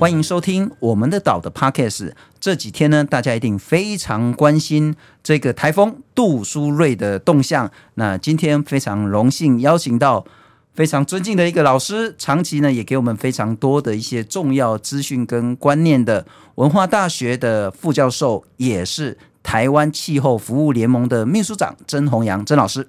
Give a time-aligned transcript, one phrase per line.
[0.00, 2.12] 欢迎收听我们的岛的 Podcast。
[2.40, 7.70] 这几天呢，大家一定非常关心这个台风杜苏芮的动向。
[7.96, 10.24] 那今天非常荣幸邀请到
[10.72, 22.88] 非常尊敬的一个老师，长期呢也给我们非常多的一些重要资讯跟观念的文化大学的副教授，也是台湾气候服务联盟的秘书长曾弘洋曾老师。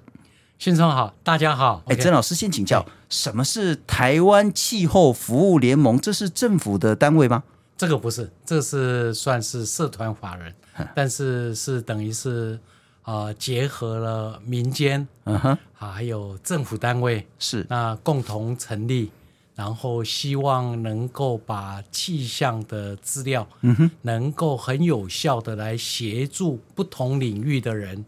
[0.58, 1.82] 先生好，大家好。
[1.88, 6.00] 哎，曾老师先请教，什么是台湾气候服务联盟？
[6.00, 7.44] 这是政府的单位吗？
[7.76, 10.54] 这个不是，这是算是社团法人，
[10.94, 12.58] 但是是等于是
[13.04, 19.10] 呃结合了民间，嗯哼，还有政府单位是那共同成立，
[19.54, 28.06] 然后希望能够把气象的资料，嗯哼，能够很有效的来协助不同领域的人。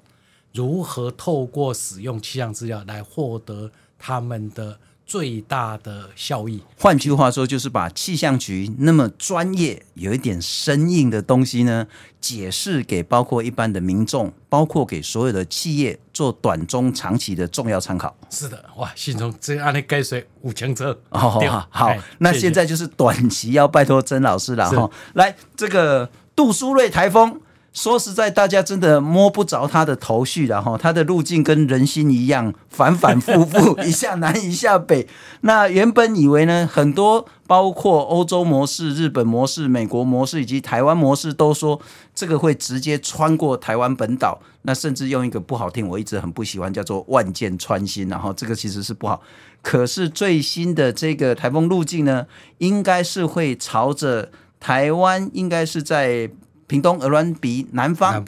[0.55, 6.63] 如何透过使用气象资料来获得他们的最大的效益？
[6.79, 11.87] 换句话说，就是把气象局那么专业、有一点生硬的东西呢，
[12.21, 18.17] 解释给包括一般的民众，包括给所有的企业做短中长期的重要参考。
[18.31, 20.99] 是的，哇，信中这案例该谁五强车？
[21.11, 24.91] 哦，好， 好，那现在就是短期要拜托曾老师了哈。
[25.13, 27.41] 来，这个杜苏芮台风。
[27.75, 35.09] 说实在，大家真的摸不着它的头绪，然后它的路径跟人心一样，反反复复，一下南一下北。
[35.41, 41.81] 那原本以为呢，很多包括欧洲模式、日本模式、美国模式以及台湾模式，都说
[42.15, 44.41] 这个会直接穿过台湾本岛。
[44.63, 48.07] 那甚至用一个不好听，我一直很不喜欢，叫做“万箭穿心”。
[48.09, 49.21] 然后这个其实是不好。
[49.63, 52.27] 可是最新的这个台风路径呢，
[52.59, 56.31] 应该是会朝着台湾，应该是在。
[56.67, 58.25] 屏东鹅銮鼻南方，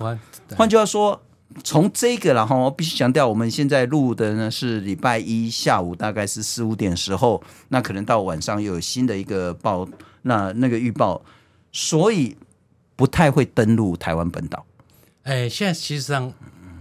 [0.57, 1.23] 换句话说，
[1.65, 9.89] 从这个然后我必须强调，我们现在录的呢是礼拜一下午，大概是四五点时候，那可能到晚上又有新的一个报，
[10.23, 11.23] 那那个预报，
[11.73, 12.37] 所以
[12.95, 14.67] 不太会登陆台湾本岛。
[15.23, 16.33] 哎，现在其实上，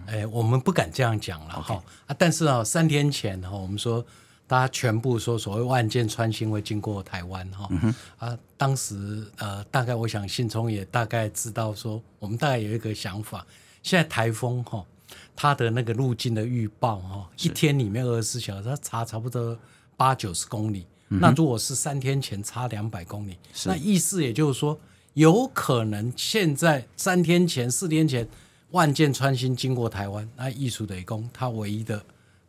[0.05, 4.05] 哎，我们不敢这样讲了哈啊，但是啊，三天前哈，我们说。
[4.47, 13.45] 大家全部说所谓万箭穿心会经过台湾哈、嗯、啊，当时呃大概我想信聪也大概知道说，我们大概有一个想法，
[13.81, 14.85] 现在台风哈
[15.35, 19.57] 它的那个路径的预报哈，一天里面二十四小时它差差不多
[19.97, 24.79] 八九十公里、嗯，那如果是三天前差两百公里，那意思也就是说，
[25.15, 28.27] 有可能现在三天前四天前
[28.69, 32.03] 万箭穿心经过台湾，那艺术雷公它唯一的。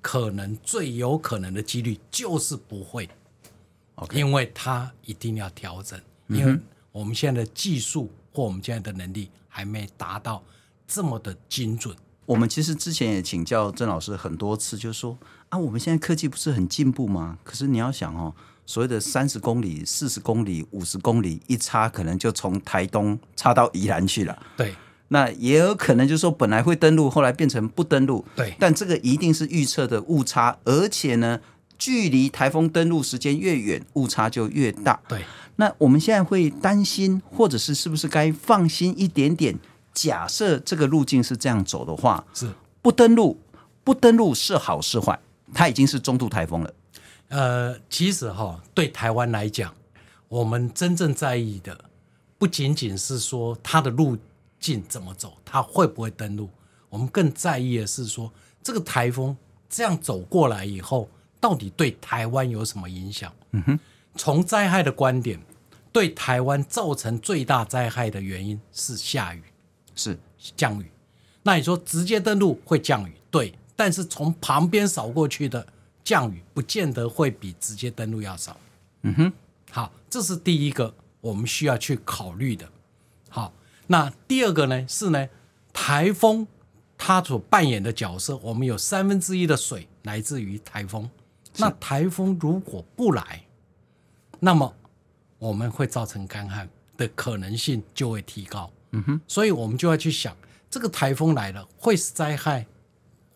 [0.07, 3.11] 可能最有可能的几率就是不会
[3.97, 4.19] ，okay.
[4.19, 6.57] 因为它一定要调整，因为
[6.93, 10.41] 我们现在的技术或我们现在的能力还没达到
[10.87, 11.93] 这么的精准。
[12.25, 15.19] 我们其实之前也请教郑老师很多次，就是说
[15.49, 17.37] 啊，我们现在科技不是很进步吗？
[17.43, 18.33] 可是你要想哦，
[18.65, 24.41] 所谓的三十公里、四十公里、五十公里一差，可能就从台东差到宜兰去了。
[24.57, 24.73] 对。
[25.09, 28.25] 那也有可能就是说，本来会登陆，后来变成不登陆。
[28.35, 31.41] 对，但这个一定是预测的误差，而且呢，
[31.79, 35.01] 距离台风登陆时间越远，误差就越大。
[35.07, 35.25] 对，
[35.57, 39.57] 那我们现在会担心，或者是是不是该放心一点点？
[39.95, 42.51] 假设这个路径是这样走的话，是
[42.83, 43.41] 不登陆，
[43.85, 45.19] 不登陆是好是坏？
[45.55, 46.75] 它已经是中度台风了。
[47.29, 49.73] 呃，其实哈，对台湾来讲，
[50.29, 51.85] 我们真正在意的，
[52.37, 54.19] 不仅仅是说它的路。
[54.67, 55.39] 进怎么走？
[55.45, 56.51] 它会不会登陆？
[56.89, 58.33] 我们更在意的是说，
[58.65, 59.37] 这个台风
[59.71, 63.33] 这样走过来以后，到底对台湾有什么影响？
[63.53, 63.79] 嗯哼，
[64.17, 65.41] 从灾害的观点，
[65.93, 69.45] 对台湾造成最大灾害的原因是下雨，
[69.95, 70.19] 是
[70.57, 70.91] 降雨。
[71.45, 75.65] 那你说直接登陆会降雨，对，但是从旁边扫过去的
[76.03, 78.59] 降雨，不见得会比直接登陆要少。
[79.03, 79.33] 嗯哼，
[79.71, 82.69] 好，这是第一个我们需要去考虑的。
[83.29, 83.53] 好。
[83.89, 85.29] 那第二个呢是呢，
[85.73, 86.47] 台风
[86.99, 91.09] 它所扮演的角色，我们有三分之一的水来自于台风。
[91.59, 93.45] 那台风如果不来，
[94.41, 94.75] 那么
[95.39, 98.71] 我们会造成干旱的可能性就会提高。
[98.91, 100.37] 嗯哼，所以我们就要去想，
[100.71, 102.67] 这个台风来了会是灾害，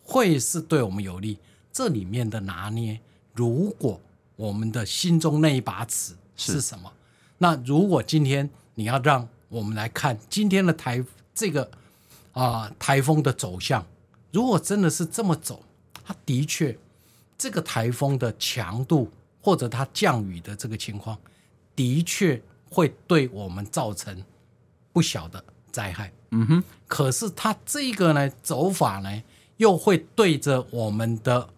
[0.03, 1.37] 会是对我们有利？
[1.71, 2.99] 这里面的拿捏，
[3.33, 3.99] 如果
[4.35, 6.91] 我们的心中那一把尺是什么？
[7.37, 11.03] 那如果今天你要让我们来看今天的台
[11.35, 11.69] 这个
[12.31, 13.85] 啊台风的走向，
[14.31, 15.61] 如果真的是这么走，
[16.05, 16.75] 它的确
[17.37, 19.11] 这个台风的强度
[19.41, 21.17] 或者它降雨的这个情况，
[21.75, 24.23] 的确会对我们造成
[24.93, 26.13] 不小的灾害。
[26.29, 29.21] 嗯哼，可是它这个呢走法呢，
[29.57, 31.49] 又会对着我们的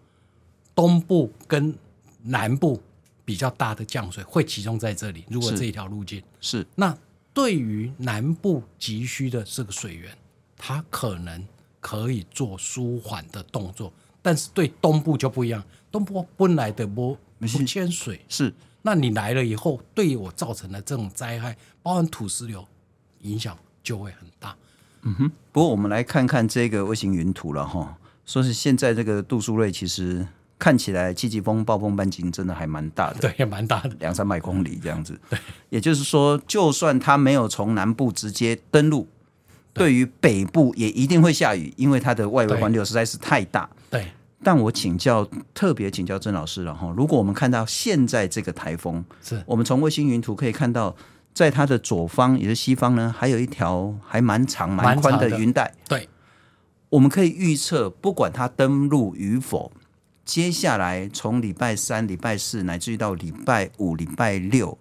[0.74, 1.78] 东部跟
[2.22, 2.82] 南部
[3.24, 5.24] 比较大的降水会集中在这里。
[5.28, 6.98] 如果这一条路径是，是那
[7.34, 10.16] 对于南部急需的这个水源，
[10.56, 11.44] 它可能
[11.80, 13.92] 可以做舒缓的动作，
[14.22, 15.62] 但是对东部就不一样。
[15.90, 22.66] 东部本来的不不缺水，是，那你来了以后，对我造成的这种灾害，包含土石流，
[23.22, 24.56] 影响就会很大。
[25.02, 25.32] 嗯哼。
[25.52, 30.26] 不过我们来看看这个卫星云图了哈，说是现在这个杜苏芮其实
[30.58, 35.18] 看起来七级风暴风半径真的还蛮大的，对，也蛮大的，两三百公里这样子。
[35.28, 35.38] 对，
[35.70, 39.08] 也就是说，就算它没有从南部直接登陆，
[39.72, 43.68] 对于北部也一定会下雨，因为它的外围环流实在是太大。
[43.90, 44.06] 对。
[44.46, 46.92] 但我请教，特别请教郑老师了哈。
[46.94, 50.94] 如果我们看到现在这个台风，是我们从卫星云图可以看到，
[51.32, 55.72] 在它的左方也是西方呢，还有一条还蛮长蛮宽的云带。
[55.88, 56.06] 对，
[56.90, 59.72] 我们可以预测，不管它登陆与否，
[60.24, 64.78] 接下来从礼拜三、礼拜四，乃至于到礼拜五、礼拜六，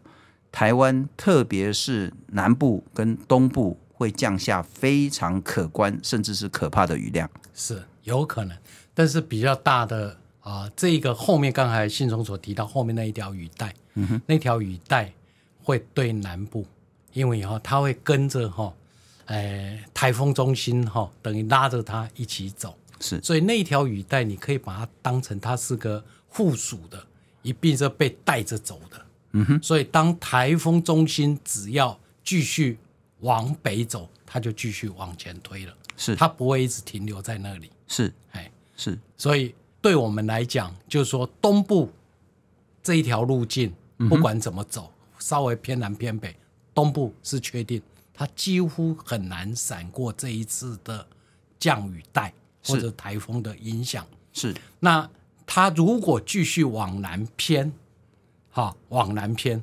[0.51, 7.29] 台湾特别是南部跟东部会降下非常可观，甚至是可怕的雨量。
[7.53, 8.57] 是有可能。
[8.93, 13.73] 但是比较大的啊，这个后面刚才信中所提到后面那一条雨带，
[14.27, 15.11] 那条雨带
[15.61, 16.65] 会对南部，
[17.11, 18.73] 因为哈它会跟着哈，
[19.25, 27.05] 哎，台风中心哈，等于拉着它一起走，是，所以那一条雨带你可以把它当成它是个附属的，
[27.41, 32.77] 一并是被带着走的，嗯哼，所以当台风中心只要继续
[33.19, 38.49] 往北走，它就继续往前推了，是，它不会一直停留在那里，是，哎。
[38.75, 41.91] 是，所以对我们来讲，就是说东部
[42.81, 43.71] 这一条路径，
[44.09, 46.35] 不管怎么走，嗯、稍微偏南偏北，
[46.73, 47.79] 东部是确定，
[48.15, 51.05] 它几乎很难闪过这一次的
[51.59, 52.33] 降雨带
[52.65, 54.05] 或者台风的影响。
[54.31, 55.09] 是，那
[55.45, 57.71] 它如果继续往南偏，
[58.51, 59.61] 哈，往南偏，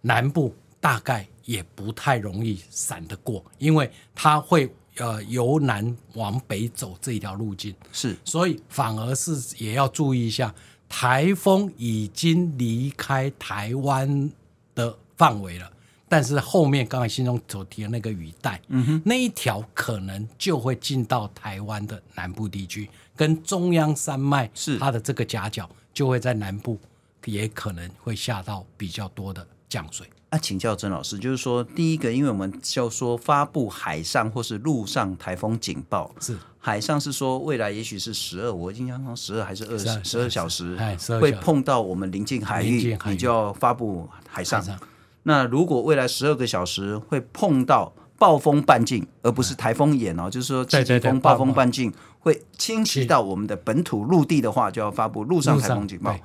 [0.00, 4.72] 南部大概也不太容易闪得过，因为它会。
[5.00, 10.52] 呃，由南往北走这一条路径是，所以反而是也要注意一下，
[10.88, 14.28] 台风已经离开台湾
[14.74, 15.70] 的范围了，
[16.08, 24.78] 但是后面刚才心中所提的那个雨带，嗯哼，那一条可能就会进到台湾的南部地区，跟中央山脉是。
[24.78, 26.78] 它的这个夹角，就会在南部
[27.24, 30.06] 也可能会下到比较多的降水。
[30.30, 36.36] 啊，请教曾老师，就是说，第一个，因为我们就说发布海上或是陆上台风警报，是。
[36.60, 43.12] 海上是说未来也许是十二，我印象中十二还是二十十二小时，小时会碰到我们临近海域，海域。
[43.14, 44.60] 你就要发布海上。
[44.60, 44.78] 海上
[45.24, 56.16] 那如果未来十二个小时会碰到暴风半径，而不是台风眼哦，就是说七级风暴风半径会侵袭到我们的本土陆地的话，就要发布陆上台风警报。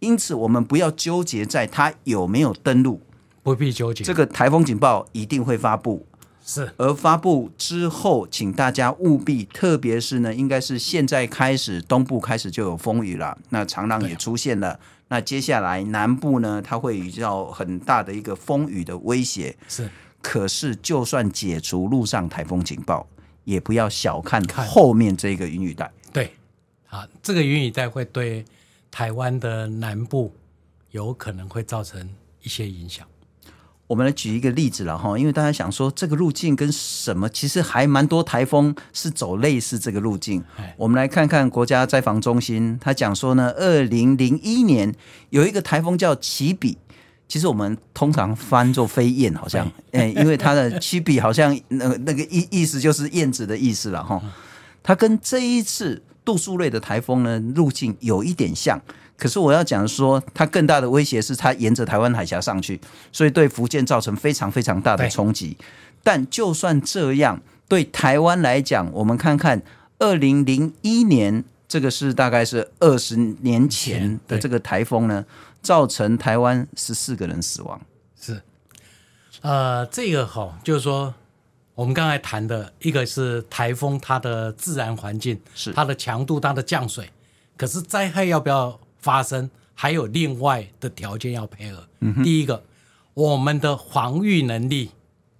[0.00, 3.00] 因此，我们不要纠结在它有没有登陆。
[3.42, 6.04] 不必纠结，这个台风警报一定会发布，
[6.44, 6.70] 是。
[6.76, 14.80] 而发布之后，请大家务必，特别是呢，应该是现在开始，东部开始就有风雨了，那长浪也出现了。
[15.08, 19.56] 啊、那接下来南部呢，它会遇到很大的一个风雨的威胁。
[19.68, 19.88] 是。
[20.22, 23.06] 可是，就算解除陆上台风警报，
[23.44, 25.88] 也不要小看后面这个云雨带。
[26.12, 26.32] 对，
[26.88, 28.44] 啊，这个云雨带会对
[28.90, 30.34] 台湾的南部
[30.90, 32.08] 有可能会造成
[32.42, 33.06] 一些影响。
[33.86, 40.42] 我们来举一个例子了哈，因为大家想说这个路径跟什么，其实还蛮多台风是走类似这个路径。
[40.76, 44.92] 我们来看看国家灾防中心，他讲说呢，二零零一年
[45.30, 46.76] 有一个台风叫奇比，
[47.28, 54.20] 其实我们通常翻作飞燕，好像， 哎，因为它的齐比好像那那个意意思就是燕子的意思了哈。
[54.82, 58.80] 它跟这一次杜苏芮的台风呢路径有一点像。
[59.18, 62.78] 可是我要讲说，它更大的威胁是它沿着台湾海峡上去，
[63.10, 65.56] 所以对福建造成非常非常大的冲击。
[66.02, 69.62] 但就算这样，对台湾来讲，我们看看
[69.98, 75.24] 二零零一年，这个是大概是二十年前的这个台风呢，
[75.62, 77.80] 造成台湾十四个人死亡。
[78.20, 78.42] 是，
[79.40, 81.14] 呃，这个好，就是说
[81.74, 87.10] 我们刚才谈的一个是台风，它的自然环境是它的强度、它的降水，
[87.56, 88.78] 可是灾害要不要？
[89.06, 91.86] 发生还有另外的条件要配合。
[92.00, 92.64] 嗯、第一个，
[93.14, 94.90] 我们的防御能力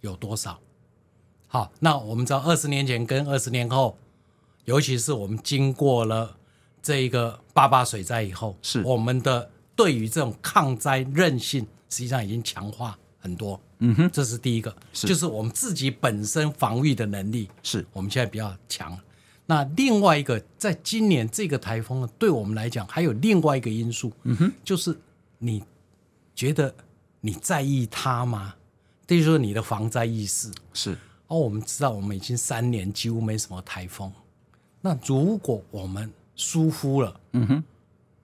[0.02, 0.60] 有多少？
[1.48, 3.98] 好，那我们知道二十年前跟二十年后，
[4.64, 6.36] 尤其是我们经过了
[6.80, 13.60] 这一个八八水灾以后，是我们的对于这种抗灾韧性实际上已经强化很多。
[13.78, 18.96] 嗯哼，这是第一个，是就是我们自己本身防御的能力是我们现在比较强。
[19.46, 24.98] 那另外一个，在今年这个台风呢，对我们来讲还有另外一个因素，嗯哼，就是
[25.38, 25.62] 你
[26.34, 26.74] 觉得
[27.20, 28.54] 你在意它吗？
[29.06, 30.98] 这就是说你的防灾意识是。
[31.28, 34.12] 哦，我们知道我们已经三年几乎没什么台风，
[34.80, 37.64] 那如果我们疏忽了，嗯哼，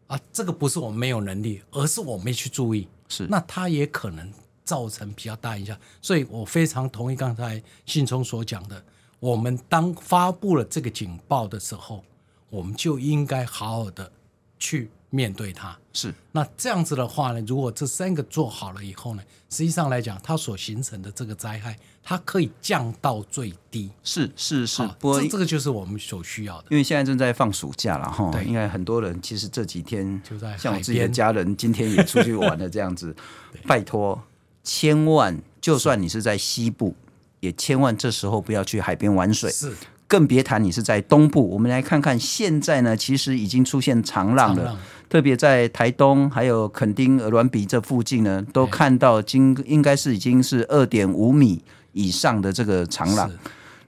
[0.06, 5.76] 啊，这个不是我们没有能力，而是我没去注意，是，那它也可能造成比较大影响。
[6.00, 8.84] 所以我非常同意刚才信聪所讲的，
[9.22, 12.02] 我们当发布了这个警报的时候，
[12.50, 14.10] 我们就应该好好的
[14.58, 14.90] 去。
[15.14, 23.90] 面对它是，那这样子的话呢，如果这三个做好了以后呢，实际上来讲，它所形成的这个灾害，它可以降到最低。
[24.02, 26.68] 是是是，不过这这个就是我们所需要的。
[26.70, 33.14] 因为现在正在放暑假了哈，对应该很多人其实这几天就在像我自己的家人，今天也出去玩了这样子。
[33.68, 34.18] 拜托，
[34.64, 36.96] 千万就算你是在西部，
[37.42, 39.50] 也千万这时候不要去海边玩水。
[39.50, 39.72] 是。
[40.08, 53.30] 更别谈你是在东部，我们来看看现在呢，其实已经出现长浪了，特别在台东还有垦丁、鹅銮鼻这附近呢，都看到今应该是已经是二点五米以上的这个长浪，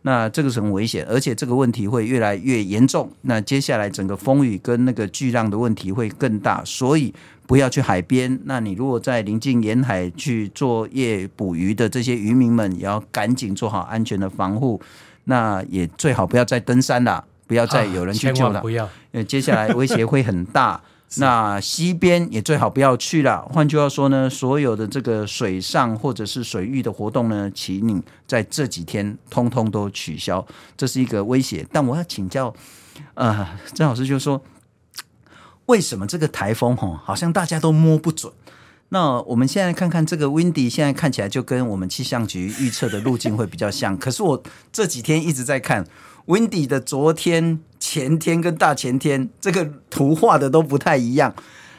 [0.00, 3.10] 那这个是很危险，而且这个问题会越来越严重。
[3.22, 7.12] 那接下来整个风雨跟那个巨浪的问题会更大，所以
[7.46, 8.40] 不要去海边。
[8.44, 14.80] 那你如果在临近沿海去作业捕鱼的这些渔民们，也要赶紧做好安全的防护。
[15.24, 20.80] 那也最好不要再登山了，不要再有人去救了，啊、不要，因为接下来威胁会很大。
[21.18, 23.40] 那西边也最好不要去了。
[23.42, 30.44] 换句话说呢，所有的这个水上或者是水域的活动呢，请你在这几天通通都取消，
[30.76, 31.64] 这是一个威胁。
[31.70, 32.52] 但我要请教，
[33.14, 34.42] 呃，郑老师就说，
[35.66, 38.32] 为什么这个台风吼，好像大家都摸不准？
[38.90, 43.96] 那我们现在看看这个 Windy，现在看起来就跟我们气象局预测的路径会比较像。
[43.98, 45.84] 可是我这几天一直在看
[46.26, 51.34] Windy 的昨天、前天跟大前天，这个图画的都不太一样。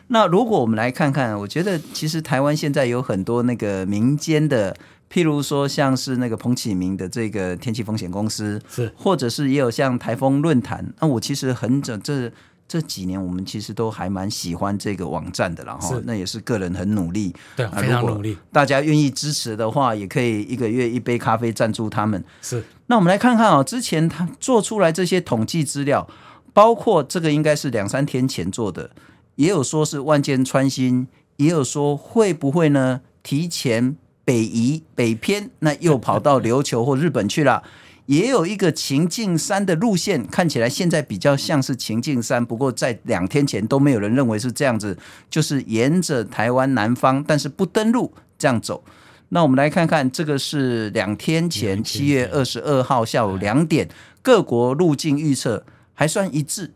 [0.08, 4.75] 那如果我们来看看，我觉得其实台湾现在有很多那个民间的，
[5.10, 10.94] 譬如说像是那个彭启明的这个天气风险公司，是，或者是也有像台风论坛。
[11.00, 12.32] 那我其实很整这。
[12.67, 18.36] 这几年我们其实都还蛮喜欢这个网站的，然后那也是个人很努力，对，非常努力。
[18.51, 22.24] 大家愿意支持的话，也可以一个月一杯咖啡赞助他们。
[22.41, 26.07] 是，那我们来看看啊，之前他做出来这些统计资料，
[26.53, 28.89] 包括这个应该是两三天前做的，
[29.36, 31.07] 也有说是万箭穿心，
[31.38, 33.95] 也有说会不会呢提前
[34.25, 37.62] 北移北偏，那又跑到琉球或日本去了。
[38.06, 44.98] 也有一个情境山的路线，看起来现在比较像是情境山，不过在两天前都没有人认为是这样子，
[45.30, 48.84] 就是沿着台湾南方，但是不登陆这样走。
[49.30, 53.90] 那我们来看看，这个是两天前七月二十二号下午两点，
[54.22, 56.72] 各国路径预测还算一致，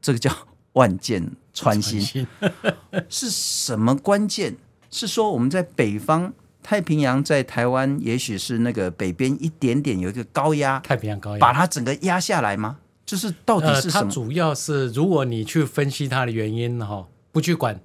[0.00, 0.30] 这个叫
[0.72, 2.26] 万箭穿心，
[3.08, 4.56] 是什么关键？
[4.90, 6.32] 是说我们在北方。
[6.62, 12.78] 太平洋在台湾，也许是那个北边一点点有一个高压，太平洋高压把它整个压下来吗？
[13.04, 14.00] 就是到底是什么？
[14.00, 17.78] 呃、它主要是如果你去分析它的原因哈，不去管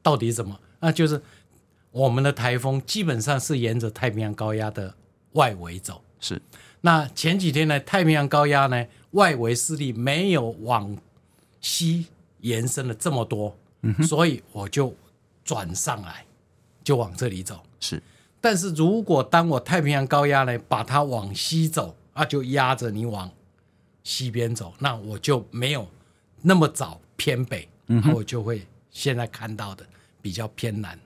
[0.00, 1.20] 到底怎么，那就是
[1.90, 4.94] 我们的台风基本上是沿着太平洋高压的
[5.32, 6.00] 外围走。
[6.20, 6.40] 是，
[6.82, 10.96] 那前几天呢，太平洋高压呢外围势力没有往
[11.60, 12.06] 西
[12.40, 14.94] 延伸了这么多，嗯哼，所以我就
[15.44, 16.24] 转上来，
[16.84, 17.60] 就往这里走。
[17.80, 18.00] 是。
[18.40, 23.30] 但是如果当我太平洋高压呢，把它往西走，啊，就压着你往
[24.02, 25.86] 西边走，那我就没有
[26.40, 29.84] 那么早偏北，嗯，我就会现在看到的
[30.22, 30.98] 比较偏南。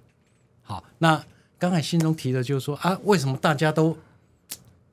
[0.63, 1.21] 好，那
[1.59, 3.99] 刚才信中提的就是说啊，为什么大家都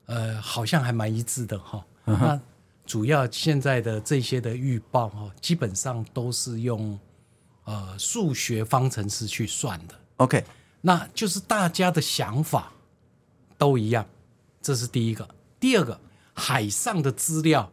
[0.07, 1.85] 呃好像还蛮一致的哈？
[2.05, 2.41] 那
[2.87, 6.99] 主要现在的这些的预报哈，基本上都是用
[7.65, 9.93] 呃数学方程式去算的。
[10.17, 10.43] OK。
[10.81, 12.73] 那就是大家的想法
[13.57, 14.05] 都一样，
[14.61, 15.27] 这是第一个。
[15.59, 15.99] 第二个，
[16.33, 17.71] 海上的资料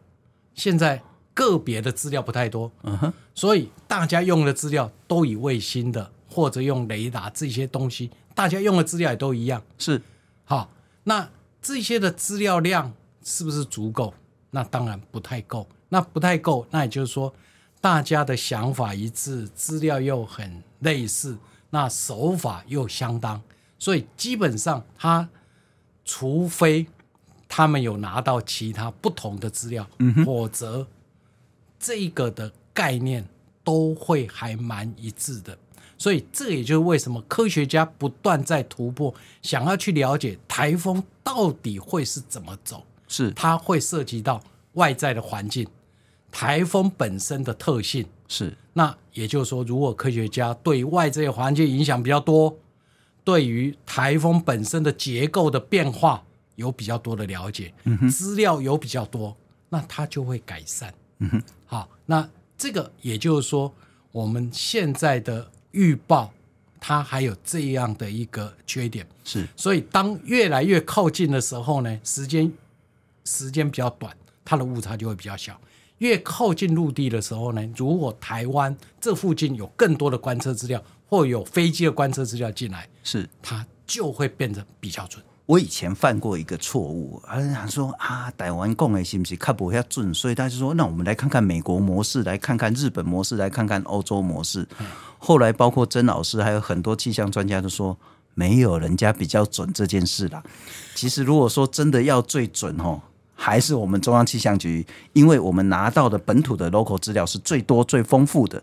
[0.53, 1.01] 现在
[1.33, 10.01] 个别的资料不太多，嗯哼，所以大家用的资料都以卫星的或者用雷达这些东西，大家用的资料也都一样，是。
[10.45, 10.69] 好，
[11.03, 11.29] 那
[11.61, 14.13] 这些的资料量是不是足够？
[14.51, 15.67] 那当然不太够。
[15.89, 17.33] 那不太够，那也就是说，
[17.81, 21.35] 大家的想法一致，资料又很类似。
[21.69, 23.41] 那手法又相当，
[23.77, 25.29] 所以基本上他
[26.03, 26.87] 除非
[27.47, 30.87] 他们有拿到其他不同的资料，嗯，否则
[31.79, 33.27] 这个的概念
[33.63, 35.57] 都会还蛮一致的。
[35.97, 42.85] 所以这也就是为什么科学家不断在突破，想要去了解台风到底会是怎么走。
[43.07, 44.41] 是，它会涉及到
[44.73, 45.67] 外在的环境，
[46.31, 48.07] 台风本身的特性。
[48.29, 52.57] 是，那也就是说，如果科学家对外这些环境影响比较多，
[53.25, 56.23] 对于台风本身的结构的变化
[56.55, 59.35] 有比较多的了解，嗯、资料有比较多，
[59.67, 60.93] 那它就会改善。
[61.17, 63.73] 嗯哼，好，那这个也就是说，
[64.11, 66.31] 我们现在的预报
[66.79, 72.51] 它还有这样的一个缺点，是，所以当越来越靠近的时候呢，时间
[73.25, 75.59] 时间比较短，它的误差就会比较小。
[75.99, 85.23] 越靠近陆地的时候呢，如果台湾这附近有更多的观测资料，或有飞机的观测资料进来，是它就会变得比较准。
[85.45, 90.13] 我以前犯过一个错误，啊，想说啊，台湾讲的是不是看不下准？
[90.13, 94.67] 所以他就说，那我们来看看美国模式，来看看日本模式，来看看欧洲模式。
[94.79, 94.85] 嗯、
[95.17, 97.97] 后来包括曾老师还有很多气象专家都说，
[98.35, 100.41] 没有人家比较准这件事啦。
[100.95, 103.01] 其实如果说真的要最准哦。
[103.41, 108.61] 还是我们中央气象局，因为我们拿到的本土的 local 资料是最多最丰富的。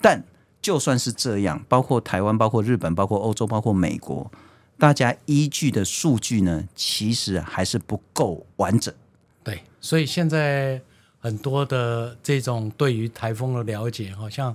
[0.00, 0.22] 但
[0.62, 4.30] 就算是这样，包括台湾、包括日本、包括欧洲、包括美国，
[4.78, 8.94] 大家依据的数据呢，其实还是不够完整。
[9.42, 10.80] 对，所以现在
[11.18, 14.54] 很多的这种对于台风的了解，好像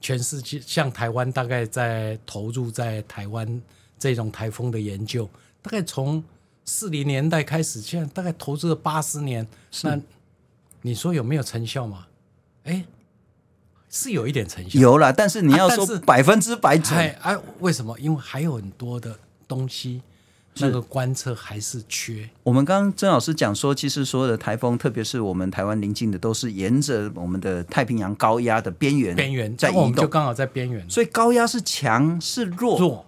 [0.00, 3.60] 全世界像台湾，大概在投入在台湾
[3.98, 5.28] 这种台风的研究，
[5.60, 6.22] 大概从。
[6.68, 9.48] 四零年代开始，现在大概投资了八十年，
[9.84, 9.98] 那
[10.82, 12.08] 你说有没有成效吗？
[12.64, 12.84] 哎，
[13.88, 17.98] 是有一点成效，有了，但是你要说百分之百准，哎哎，为什么？
[17.98, 20.02] 因为还有很多的东西，
[20.56, 22.28] 那个观测还是缺。
[22.42, 32.78] 我们刚刚曾老师讲说，其实所有的台风，特别是我们台湾临近的，都是沿着我们的太平洋高压的边缘边缘在移动，就刚好在边缘，所以高压是强是弱？
[32.78, 33.06] 弱。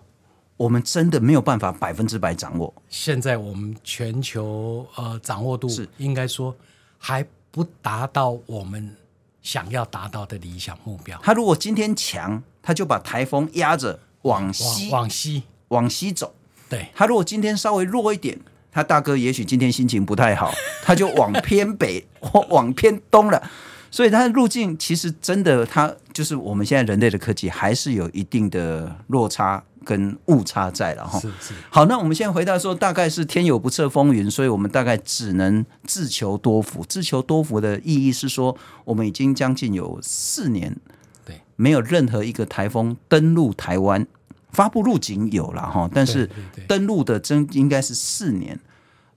[0.60, 2.70] 我们真的没有办法百分之百掌握。
[2.90, 6.54] 现在我们全球呃掌握度是应该说
[6.98, 8.94] 还不达到我们
[9.40, 11.18] 想要达到的理想目标。
[11.22, 16.34] 他如果今天强，他就把台风压着往西往西往西走。
[16.68, 18.38] 对，他如果今天稍微弱一点，
[18.70, 20.52] 他大哥也许今天心情不太好，
[20.84, 23.50] 他就往偏北或 往偏东了。
[23.90, 29.64] 所以它的路径其实真的，它就是我们现在人类的科技还是有一定的落差。
[29.84, 31.54] 跟误差在了哈，是是。
[31.69, 36.84] 好，那我们现在回答说，大概是天有不测风云，所以我们大概只能自求多福。
[36.88, 40.76] 自求多福的意义是说，我们已经将近有四年，
[41.25, 44.06] 对，没有任何一个台风登陆台湾，
[44.50, 46.28] 发布路径有了哈，但是
[46.69, 48.58] 登陆的真应该是四年。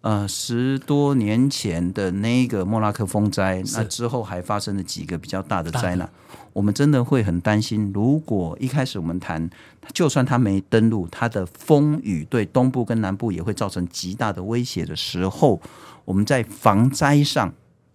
[0.02, 6.10] 呃，十多年前的那个莫拉克风灾，那之后还发生了几个比较大的灾难。
[6.54, 9.50] 我们真的会很担心，如果一开始我们谈，
[9.92, 15.60] 就算它没登陆，它的风雨对东部跟南部也会造成极大的威胁的时候，
[16.06, 17.52] 我们在防灾上，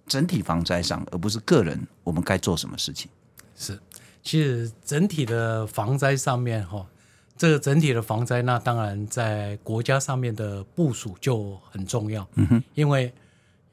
[0.06, 3.08] 整体防灾上，而不是个人，我们该做什么事情？
[3.54, 3.78] 是，
[4.22, 6.84] 其实整体的防灾上面，哈，
[7.36, 12.26] 这个整体的防灾，那当然在国家上面的部署就很重要。
[12.34, 13.12] 嗯哼，因为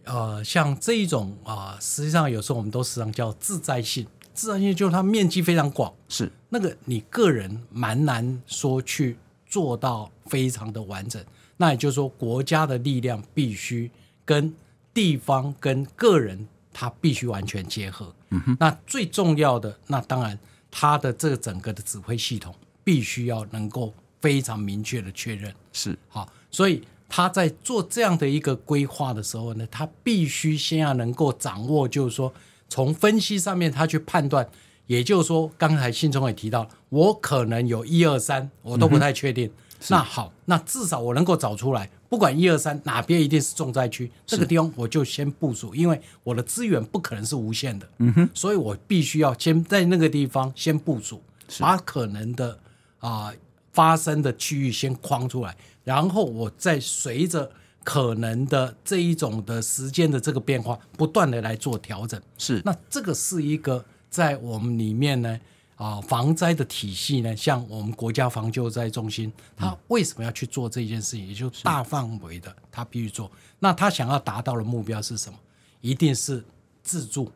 [0.04, 4.06] 呃，像这一种啊、呃，实际上有时候我们都时常叫自灾性。
[4.36, 9.18] 自然性就是它面积非常广，是那个你个人蛮难说去
[9.48, 11.24] 做到非常的完整。
[11.58, 13.90] 那也就是说，国家的力量必须
[14.26, 14.54] 跟
[14.94, 18.14] 地方跟个人，它必须完全结合。
[18.32, 20.38] 嗯哼，那最重要的，那当然
[20.70, 25.54] 它的这个整个的指挥系统必须要能够非常明确的确认。
[25.72, 32.32] 是好，所以他在做这样的一个规划的时候呢，他必须先要能够掌握，就是说。
[32.76, 34.46] 从分析上面，他去判断，
[34.88, 39.48] 也就是说，刚才信中也提到，我可能有一二三，我都不太确定。
[39.48, 39.52] 嗯、
[39.92, 47.88] 那好，那至少我能够找出来，不管一二三哪边一定是重灾区，这个地方我就先部署，因为我的资源不可能是无限的。
[48.00, 51.22] 嗯哼，所以我必须要先在那个地方先部署，
[51.60, 52.60] 把可能的
[53.00, 53.36] 啊、呃、
[53.72, 57.50] 发生的区域先框出来，然后我再随着。
[57.86, 62.60] 可能的这一种的时间的这个变化，不断的来做调整，是。
[62.66, 65.40] 那这个是一个在我们里面呢
[65.76, 71.28] 啊防灾的体系呢，像我们国家防救灾中心，他为什么要去做这件事情？
[71.28, 73.32] 也就是大范围的，他必须做。
[73.60, 75.38] 那他想要达到的目标是什么？
[75.82, 76.44] 一定是
[76.82, 77.32] 自助，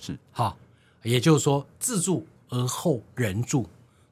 [0.00, 0.18] 是。
[0.32, 0.56] 哈，
[1.04, 3.64] 也就是说自助而后人助，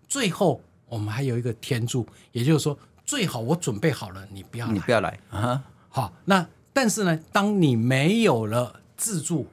[0.08, 2.78] 最后我们还有一个天助，也就是说。
[3.04, 5.62] 最好我准备好了，你不要来，你不要来啊！
[5.88, 9.46] 好，那但是呢，当你没有了自助，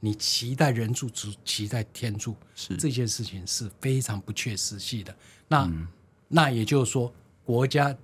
[0.00, 5.14] 你期待人助，只期待天助，是这件事情是非常不切实际的。
[5.48, 5.88] 那、嗯、
[6.28, 7.12] 那也就是说，
[7.44, 7.96] 国家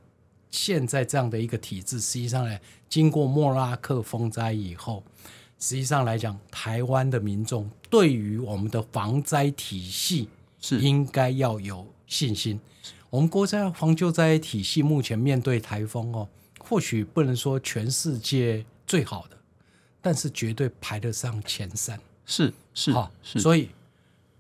[0.51, 5.05] 现在这样的一个体制，实际上呢，经过莫拉克风灾以后，
[5.59, 10.29] 实际上来讲，台湾的民众对于我们的防灾体系
[10.61, 12.59] 是应该要有信心。
[13.11, 19.37] 我们国家防救灾体系目前面对台风哦，或许不能说全世界最好的，
[20.03, 21.99] 但是绝对排得上前三。
[22.27, 23.71] 是是好，是，所以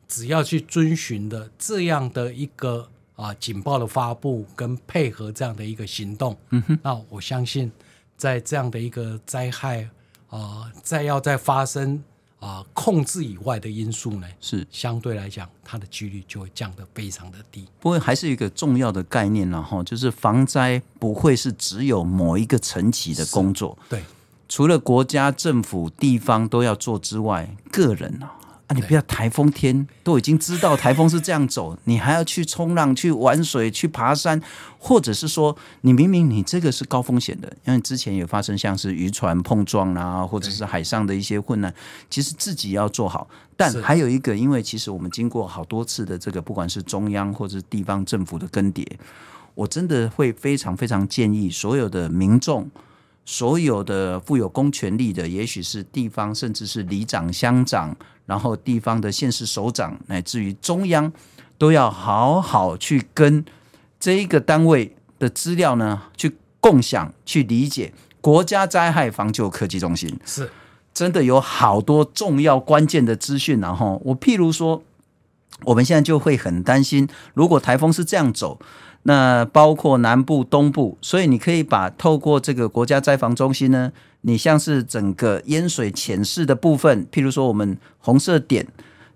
[0.06, 7.72] 只要去遵循的这样的一个啊警报的发布跟配合这样的一个行动，嗯哼，那我相信
[8.18, 9.88] 在这样的一个灾害
[10.28, 12.04] 啊，再要再发生。
[12.40, 17.66] 啊，控制以外的因素呢，是相对来讲，它的几率就会降得非常的低。
[17.80, 24.02] 不过还是一个重要的概念，然后就是防灾不会是只有某一个层级的工作，对，
[24.48, 28.36] 除了国家、政府、地方都要做之外，个人啊。
[28.68, 34.38] 啊，你不要台风天都已经知道台风是这样走， 你还要去冲浪、去玩水、去爬山，
[34.78, 41.74] 或者是说你明明你这个是高风险的，因为之前也发生像是渔船碰撞啊，或者是海上的一些困难，
[42.10, 43.26] 其实自己要做好。
[43.56, 48.86] 但还有一个，因为其实我们经过好多次的这个，不管是中央或者是地方政府的更迭，
[49.54, 52.70] 我真的会非常非常建议所有的民众。
[53.30, 61.12] 所有的富有公权力的，也许是地方，甚至是里长、乡长，然后地方的县市首长，乃至于中央，
[61.58, 63.44] 都要好好去跟
[64.00, 67.92] 这一个单位的资料呢，去共享、去理解。
[68.22, 70.50] 国家灾害防救科技中心是
[70.94, 74.82] 真的有好多重要关键的资讯，然后我譬如说，
[75.64, 78.58] 我们现在就会很担心，如果台风是这样走。
[79.08, 83.90] 那包括南部、东部，所以你可以把透过这个国家灾防中心呢，
[84.20, 88.66] 你像是整个淹水潜势的部分，譬如说我们红色点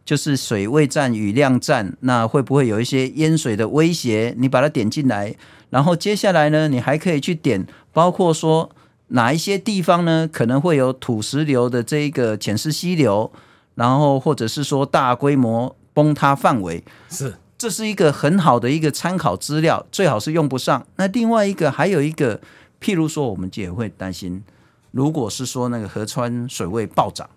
[0.03, 4.35] 就是水位站、雨量站，那会不会有一些淹水的威胁？
[4.39, 5.37] 你把它点进来，
[5.69, 8.71] 然后接下来呢，你还可以去点，包括说
[9.09, 13.31] 哪一些地方呢，可能会有土石流的这一个浅势溪流，
[13.75, 17.35] 然后或者是说大规模崩塌范围是。
[17.63, 20.85] 这是一个很好的一个参考资料，最好是用不上。
[20.97, 22.41] 那另外一个还有一个，
[22.81, 24.43] 譬如说，我们也会担心，
[24.91, 27.31] 如果是说那个河川水位暴涨、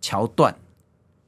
[0.00, 0.56] 桥断，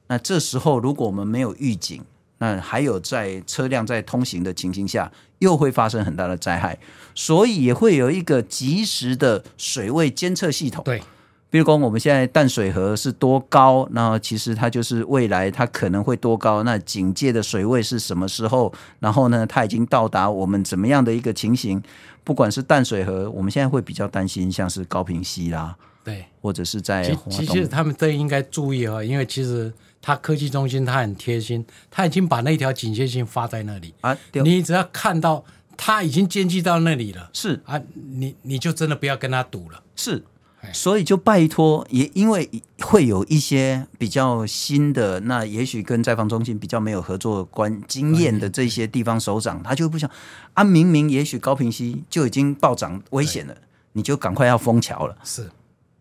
[0.09, 2.03] 那这时候如果我们没有预警，
[2.39, 6.81] 那还有在车辆在通行的情形下，又会发生很大的灾害，
[7.15, 10.83] 所以也会有一个及时的水位监测系统。
[10.83, 11.01] 对。
[11.49, 13.89] 比如说，我们现在淡水河是多高？
[13.93, 16.63] 那其实它就是未来它可能会多高？
[16.65, 18.73] 那警戒的水位是什么时候？
[18.99, 21.83] 然后呢，它已经到达我们怎么样的一个情形？
[22.25, 35.45] 不管是淡水河，我们现在会比较担心，像是高平溪啦，对，或者是在其实他们都应该注意啊，因为其实它科技中心它很贴心，它已经把那条警戒线发在那里啊，你只要看到
[35.77, 40.25] 它已经监记到那里了，是啊，你你就真的不要跟他赌了，是。
[40.73, 42.49] 所以就拜托，也因为
[42.81, 50.11] 会有一些比较新的，那也许跟在防中心比较没有合作关经验的这些地方首长，他就不想
[50.55, 53.57] 啊，明明也许高平溪就已经暴涨危险了，
[53.93, 55.17] 你就赶快要封桥了。
[55.25, 55.51] 是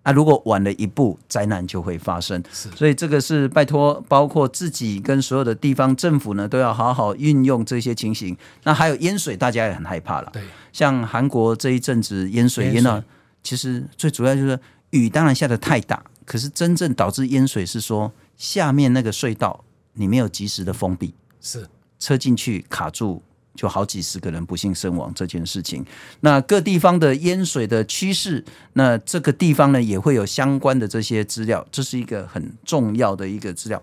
[0.03, 2.43] 啊，如果晚了一步，灾难就会发生。
[2.51, 8.37] 是，所以这个是拜托，包括自己跟所有的地方政府呢，都要好好运用这些情形。
[8.63, 10.29] 那还有淹水，大家也很害怕了。
[10.31, 13.01] 对，像韩国这一阵子淹水淹到。
[13.45, 21.67] 其实最主要就是雨当然下的太大，可是真正导致淹水是说下面那个隧道你没有及时的封闭，是
[21.99, 23.21] 车进去卡住，
[23.53, 25.85] 就好几十个人不幸身亡这件事情。
[26.21, 33.79] 那各地方的淹水的趋势，那这个地方呢也会有相关的这些资料，这是一个很重要的一个资料。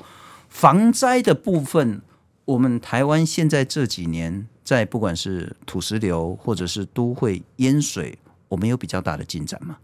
[0.48, 2.02] 防灾的部分，
[2.44, 8.18] 我们台湾现在这几年在不管是土石流或者是都会淹水。
[8.52, 9.78] 我们有比较大的进展吗？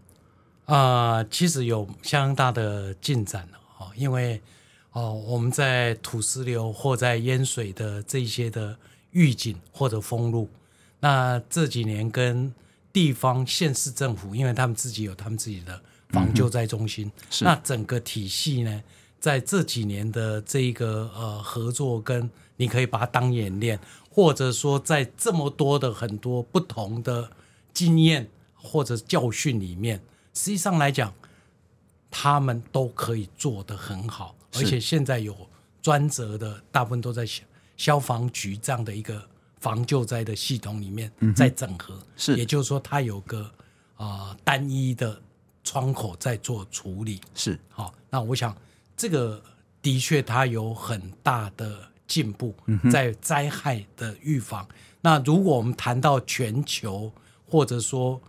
[0.65, 4.39] 啊、呃，其实有相当大的进展了哦，因为
[4.91, 8.77] 哦，我们在土石流或在淹水的这些的
[9.09, 10.47] 预警或者封路，
[10.99, 12.53] 那这几年跟
[12.93, 18.83] 地方县市政府，因为他们自己有他们自己的防救灾中心，嗯、那整个体系呢，
[19.19, 23.79] 在这几年的这一个呃合作，跟你可以把它当演练，
[24.11, 27.31] 或者说在这么多的很多不同的
[27.73, 28.29] 经验。
[28.61, 29.97] 或者教训里面，
[30.33, 31.13] 实际上来讲，
[32.11, 35.35] 他们都可以做得很好，而且现在有
[35.81, 37.43] 专责的，大部分都在消
[37.77, 39.23] 消防局这样的一个
[39.59, 43.43] 防救灾的系统里面在整合，嗯、是，也就是说，它有个
[43.95, 45.21] 啊、呃、单一的
[45.63, 47.57] 窗口在做处理，是。
[47.69, 47.93] 好。
[48.09, 48.55] 那我想，
[48.97, 49.41] 这个
[49.81, 52.55] 的确它有很大的进步，
[52.91, 54.65] 在灾害的预防。
[54.69, 57.11] 嗯、那如果我们谈到全球，
[57.47, 58.19] 或者说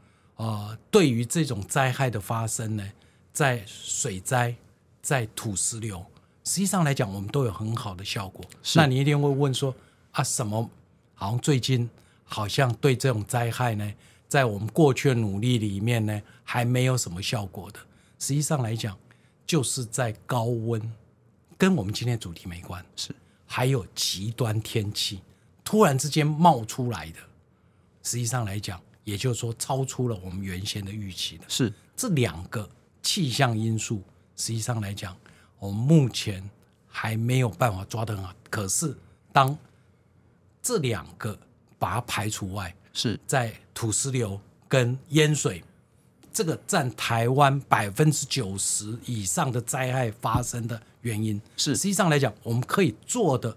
[0.41, 2.93] 呃，对于这种灾害的发生呢，
[3.31, 4.57] 在水灾、
[5.03, 6.03] 在土石流，
[6.45, 8.43] 实际上来讲，我们都有很好的效果。
[8.63, 9.75] 是那你一定会问说
[10.13, 10.71] 啊，什么？
[11.13, 11.91] 好像最近
[12.25, 13.93] 好像对这种灾害呢，
[14.29, 17.79] 在我们过去的努力里面呢，还没有什么效果的。
[18.19, 18.97] 实际上来讲，
[19.47, 20.81] 就是在高温，
[21.59, 25.21] 跟我们今天主题没关，是还有极端天气
[25.63, 27.19] 突然之间冒出来的。
[28.03, 31.45] 实际上来讲，也就是说，超出了我们原先的预期的。
[31.49, 32.69] 是这两个
[33.03, 34.03] 气象因素，
[34.37, 35.17] 实际上来讲，
[35.59, 36.49] 我们目前
[36.87, 38.33] 还没有办法抓得很好。
[38.49, 38.97] 可是，
[39.33, 39.59] 当
[40.63, 41.37] 这两个
[41.79, 45.65] 把它排除外，是在土石流跟淹水，
[46.33, 51.41] 这个占台湾百分之九十以上的灾害发生的原因。
[51.57, 53.51] 是实际上来讲，我们可以做的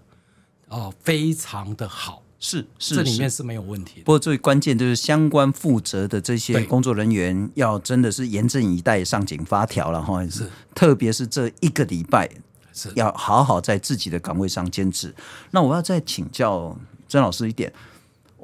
[0.68, 2.23] 哦、呃，非常的好。
[2.44, 4.02] 是是，这里面是没有问题的。
[4.04, 10.22] 不过最关键就是相关负责的这些工作人员要真的是严阵以待，上紧发条了哈。
[10.28, 12.28] 是，特别是这一个礼拜，
[12.74, 15.14] 是要好好在自己的岗位上坚持。
[15.52, 16.76] 那我要再请教。
[17.06, 17.72] 曾老师一点，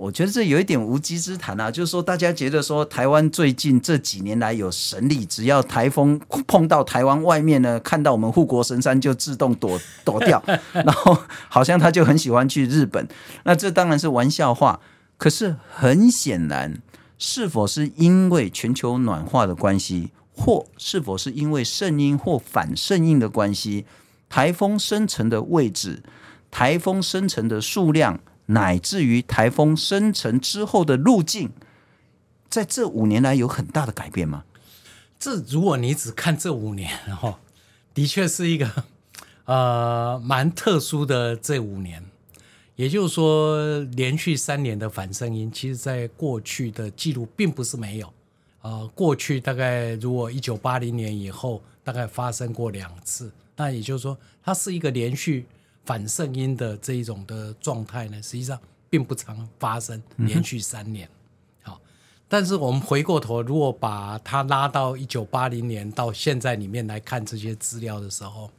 [0.00, 11.14] 我觉得这有一点无稽之谈啊，就是说大家觉得说台湾最近这几年来有神力，只要台风碰到台湾外面呢，看到我们护国神山就自动躲 躲掉，然后
[11.50, 13.06] 好像他就很喜欢去日本。
[13.44, 14.80] 那这当然是玩笑话，
[15.18, 16.80] 可是很显然，
[17.18, 23.84] 是否是因为全球暖化的关系，或是否是因为圣婴或反圣婴的关系，
[24.30, 26.02] 台风生成的位置，
[26.50, 28.18] 台风生成的数量。
[28.50, 31.50] 乃至于台风生成之后的路径，
[32.48, 34.44] 在这五年来有很大的改变吗？
[35.18, 37.38] 这如果你只看这五年，然后
[37.92, 38.84] 的确是一个
[39.44, 42.04] 呃蛮特殊的这五年。
[42.76, 48.10] 也就是说，连续三年的反声音，其实在过去的记录并不是没有。
[48.62, 53.30] 呃，过去大概如果一九八零年以后，大概发生过两次。
[53.56, 55.46] 那也就是说，它是一个连续。
[55.84, 61.08] 反圣婴的这一种的状态呢，实际上并不常发生，连续三年。
[61.62, 61.80] 好，
[62.28, 68.50] 但是我们回过头，如果把它拉到一九八零年到现在里面来看这些资料的时候，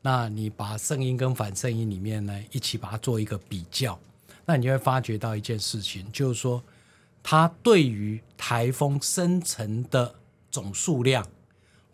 [0.00, 3.96] 那你把圣婴跟反圣婴里面呢一起把它做一个比较，
[4.44, 6.60] 那你就会发觉到一件事情，就是说
[7.22, 10.14] 它对于台风生成的
[10.50, 11.24] 总数量，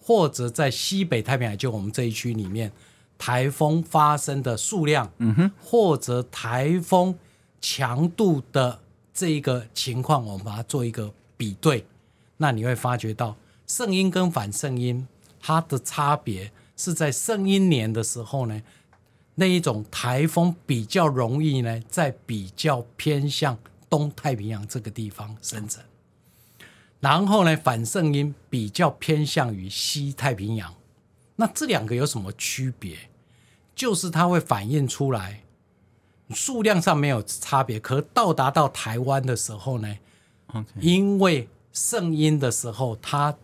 [0.01, 2.73] 或者在西北太平洋，就我们这一区里面。
[3.19, 7.19] 台风发生的数量，嗯哼，或者台风
[7.61, 8.81] 强度的
[9.13, 11.85] 这一个情况，我们把它做一个比对，
[12.37, 15.07] 那你会发觉到圣音跟反圣音
[15.41, 18.63] 它的差别是在圣音年的时候呢，
[19.35, 23.59] 那一种台风比较容易呢，在比较偏向
[23.91, 25.83] 东太平洋这个地方生成，
[27.01, 30.73] 然后呢，反圣音比较偏向于西太平洋。
[31.37, 33.08] 那这两个有什么区别？
[33.79, 35.45] 就是它会反映出来，
[36.31, 39.97] 数量上没有差别，可到达到台湾的时候呢.
[40.81, 43.37] 因为圣音的时候，它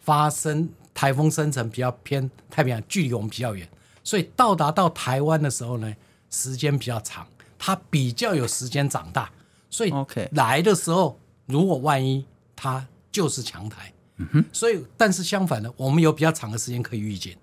[0.00, 3.68] 发生台风生成比较偏太平洋，距离我们比较远，
[4.02, 5.94] 所以到达到台湾的时候呢，
[6.28, 7.24] 时间比较长，
[7.56, 9.30] 它比较有时间长大，
[9.70, 9.92] 所以
[10.32, 13.92] 来的时候，如果万一它就是强台。
[14.16, 17.38] 嗯哼，所以，但是相反的，我们有比较长的时间可以预见。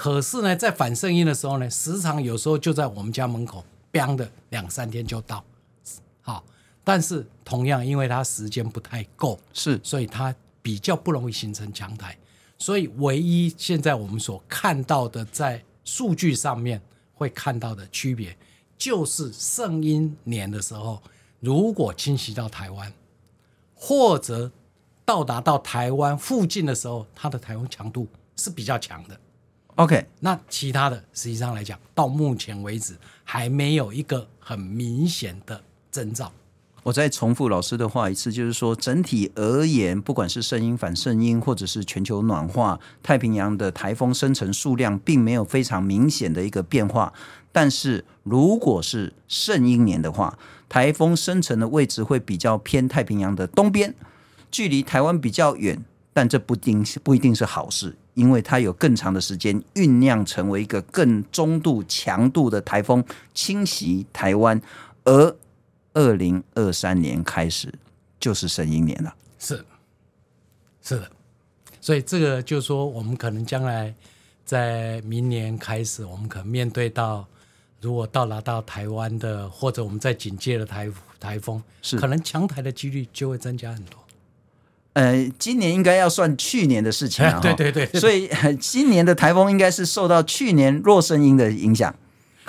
[0.00, 5.44] 可是呢，在反圣婴的时候呢，时常有时候就在我们家门口，biang 的两三天就到。
[6.22, 6.42] 好，
[6.82, 12.16] 但是同样，因为它时间不太够，是，所以它比较不容易形成强台。
[12.56, 16.80] 所以，唯一现在我们所看到的，在数据上面
[17.12, 18.34] 会看到的区别，
[18.78, 21.02] 就是圣婴年的时候，
[21.40, 22.90] 如果侵袭到台湾，
[23.74, 24.50] 或者
[25.04, 29.20] 到达到台湾附近的时候，它的台风强度是比较强的。
[29.80, 35.58] OK，那其他的实际上来讲，到目前为止还没有一个很明显的
[35.90, 36.30] 征兆。
[36.82, 47.10] 我再重复老师的话一次，就是说整体而言，不管是圣婴反圣婴，或者是全球暖化，太平洋的台风生成数量并没有非常明显的一个变化。
[47.50, 50.38] 但是如果是圣婴年的话，
[50.68, 53.94] 台风生成的位置会比较偏太平洋的东边。
[54.50, 64.60] 距离台湾比较远，但这不定不一定是好事，因为它有更长的时间酝酿成为一个更中度强度的台风侵袭台湾，
[65.04, 65.36] 而
[65.94, 67.72] 二零二三年开始
[68.18, 69.14] 就是神鹰年了。
[69.38, 69.64] 是，
[70.82, 71.10] 是的，
[71.80, 73.94] 所以这个就是说，我们可能将来
[74.44, 77.26] 在明年开始，我们可能面对到，
[77.80, 83.98] 如果到达到台湾的，或者我们在警戒的台台风，是可能强台的几率就会增加很多。
[84.92, 91.94] 呃，今年应该要算去年的事情 了，对对对，所以 今年的台风应该是受到去年弱声音的影响。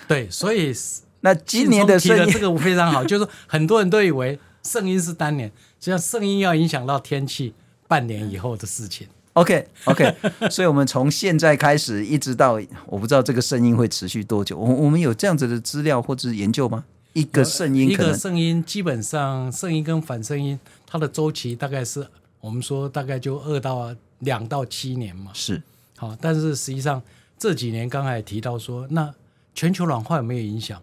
[0.07, 0.73] 对，所以
[1.21, 5.47] 那今年的声音这个非常好， 就是很多人都以为圣音是当年，
[5.79, 7.53] 实际上圣音要影响到天气
[7.87, 9.07] 半年以后的事情。
[9.33, 10.13] OK OK，
[10.49, 16.83] 所以我们从现在开始一直到我不知道这个声音会持续多久，我我们有这样子的资料或者研究吗？
[17.13, 22.05] 一个声音，一个声音基本上声音跟反声音它的周期大概是
[22.41, 25.31] 我们说大概就二到两到七年嘛。
[25.33, 25.61] 是，
[25.95, 27.01] 好，但是实际上
[27.37, 29.13] 这几年刚才提到说，那
[29.55, 30.81] 全球暖化有没有影响？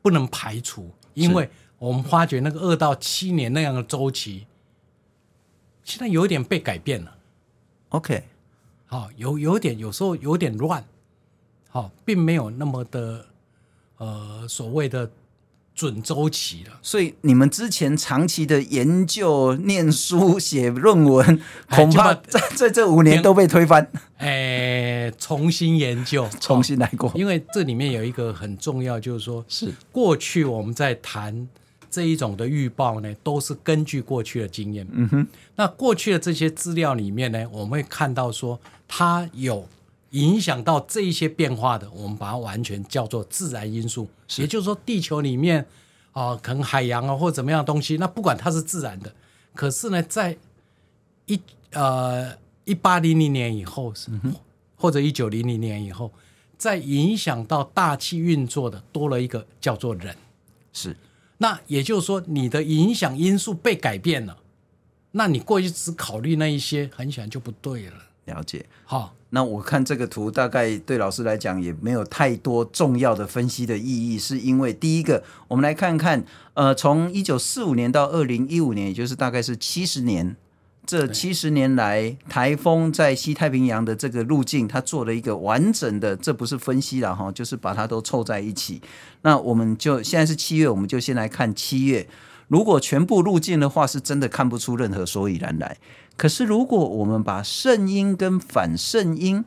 [0.00, 4.46] 不能排除，因为我们发觉那个二到七年那样的周期。
[5.82, 7.16] 现在有点被改变了
[7.88, 8.24] ，OK，
[8.86, 10.84] 好，有有点有时候有点乱，
[11.70, 13.26] 好，并没有那么的
[13.96, 15.10] 呃所谓的
[15.78, 16.72] 准周期了。
[16.82, 23.88] 所以你们之前长期的研究、念书、写论文，恐怕在在这五年都被推翻。
[24.16, 27.12] 哎，重新研究， 重新来过。
[27.14, 31.46] 因为这里面有一个很重要，就是说，是过去我们在谈。
[31.90, 34.86] 这一种的预报呢，都是根据过去的经验。
[34.92, 39.66] 嗯哼，那过去的这些资料里面呢，我们会看到说，它有
[40.10, 44.08] 影响到这一些变化的，我们把它完全叫做自然因素。
[44.36, 45.60] 也就是说，地球里面
[46.12, 49.14] 啊、呃，可能海洋啊或者怎么样的东西，那不管它是自然的，
[49.54, 50.36] 可是呢，在
[51.26, 51.40] 一
[51.72, 52.32] 呃
[52.64, 54.34] 一八零零年以后，嗯、
[54.76, 56.10] 或者一九零零年以后，
[56.56, 60.16] 在影响到大气运作的多了一个叫做人，
[60.72, 60.96] 是。
[61.40, 64.38] 那也就是说，你的影响因素被改变了，
[65.12, 67.96] 那你过去只考虑那一些，很显然就不对了。
[68.24, 68.66] 了解。
[68.84, 80.34] 好，那我看这个图，大概对老师来讲也没有太多重要的分析的意义，是因为第一个，我们来看看，呃，从一九四五年到二零一五年，也就是大概是七十年。
[80.86, 88.80] 这七十年来，台风在西太平洋的这个路径，它做了一个完整的，这不是分析了哈，就是把它都凑在一起。
[89.20, 92.08] 那我们就现在是七月，我们就先来看七月。
[92.48, 95.78] 如果全部路径的话，是真的看不出任何所以然来。
[96.16, 99.44] 可是如果我们把圣婴跟反圣婴，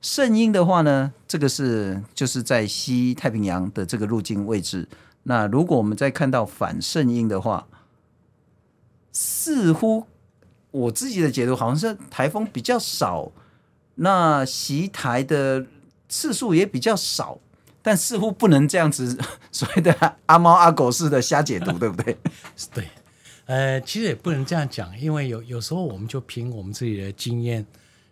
[0.00, 4.88] 圣婴的话呢，这个是就是在西太平洋的这个路径位置。
[5.22, 7.66] 那如果我们再看到反圣婴的话，
[9.12, 10.06] 似乎。
[10.70, 13.32] 我自己的解读好像是台风比较少，
[13.94, 15.64] 那袭台的
[16.10, 17.38] 次数也比较少，
[17.88, 19.18] 但似乎不能这样子
[19.50, 22.14] 所谓的阿猫阿狗似的瞎解读，对不对？
[22.74, 22.86] 对，
[23.46, 27.64] 呃，其实也不能这样讲，因为有有时候我们就凭我们自己的经验，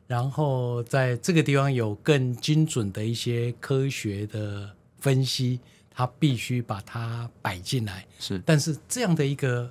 [0.07, 5.61] 然后在这个地方有更精准的一些科学的分析，
[5.91, 8.07] 它必须把它摆进来。
[8.19, 9.71] 是，但是这样的一个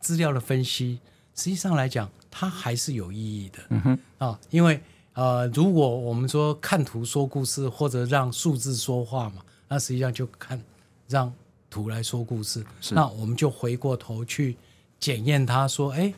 [0.00, 0.98] 资料的分析，
[1.34, 2.10] 实际上来讲。
[2.34, 4.80] 它还是有意义的，嗯哼啊，因为
[5.14, 10.60] 呃，如果我们说看图说故事，或者让数字说话嘛，那实际上就看
[11.08, 11.32] 让
[11.68, 12.64] 图来说故事。
[12.92, 14.56] 那我们就回过头去
[14.98, 16.14] 检验它，说，哎，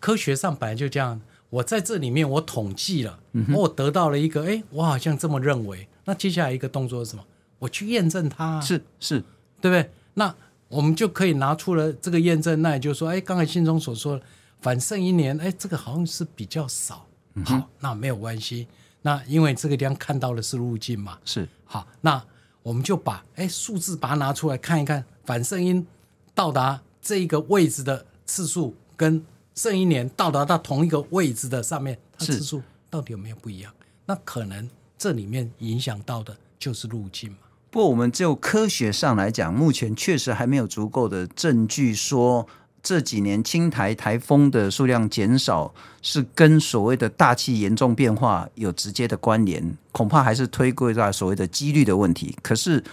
[0.00, 1.20] 科学上本来就这样。
[1.50, 5.86] 我在这里面我统计了，嗯、我得到了一个，哎，我好像这么认为。
[6.04, 7.24] 那接下来一个动作是什么？
[7.60, 9.20] 我去验证它，是是，
[9.60, 9.90] 对不对？
[10.14, 10.34] 那
[10.68, 12.60] 我们就可以拿出了这个验证。
[12.60, 14.24] 那也就是说，哎，刚才信中所说的。
[14.60, 17.06] 反胜一年，哎，这个好像是比较少。
[17.34, 18.66] 嗯、好，那没有关系。
[19.02, 21.86] 那因为这个地方看到的是路径嘛，是好。
[22.00, 22.22] 那
[22.62, 25.86] 我们就把哎数字把它拿出来看一看，反声音
[26.34, 29.22] 到达这一个位置的次数，跟
[29.54, 33.72] 圣婴年到达到同一个位置的上面，它次数到底有没有不一样？
[34.06, 37.38] 那可能这里面影响到的就是路径嘛。
[37.70, 42.46] 不过我们就科学上来讲，目前确实还没有足够的证据说。
[42.84, 52.36] 这几年青台台风的数量减少，是跟所谓的大气严重变化有直接的关联，恐怕还是推归在所谓的几率的问题。
[52.42, 52.84] 可是，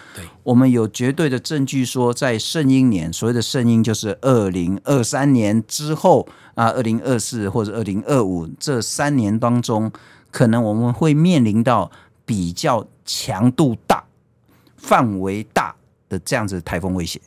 [0.44, 6.26] 我们有绝对的证据说，在圣婴年，所谓的圣婴就是二零二三年之后
[6.56, 9.92] 啊，二零二四或者二零二五这三年当中，
[10.32, 11.92] 可能我们会面临到
[12.26, 14.02] 比较强度大、
[14.78, 15.76] 范围大
[16.08, 17.20] 的这样子的台风威胁。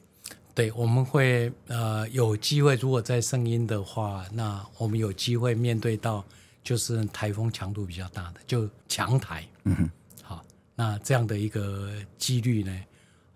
[0.54, 6.24] 对，我们会呃有机会，如果在圣婴的话，那我们有机会面对到
[6.62, 9.44] 就是台风强度比较大的，就强台。
[9.64, 9.90] 嗯哼，
[10.22, 10.44] 好，
[10.76, 12.72] 那这样的一个几率呢，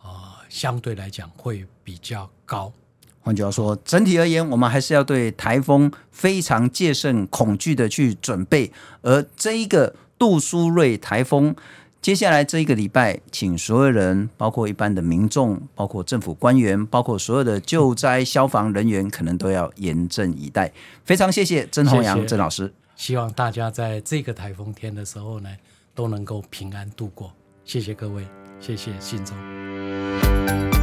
[0.05, 0.11] 呃，
[0.49, 2.73] 相对来讲会比较高。
[3.19, 11.57] 换句话说，整体而言，我们还是要对台风非常戒慎恐惧的去准备，而这一个杜苏芮台风。
[12.01, 20.73] 接下来这一个礼拜，请所有人，包括一般的民众，包括政府官员，包括所有的救灾消防人员，可能都要严阵以待。
[21.05, 25.51] 非常谢谢曾弘洋曾老师，希望大家在这个台风天的时候呢，
[25.95, 27.33] 都能够平安度过。
[27.65, 28.27] 谢谢各位，
[28.61, 30.78] 谢谢信忠。